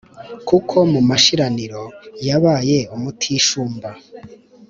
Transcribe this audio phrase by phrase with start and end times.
[0.47, 1.83] kuko mu mashiraniro
[2.27, 3.89] yabaye umutishumba,